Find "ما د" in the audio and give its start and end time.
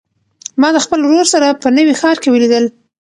0.61-0.77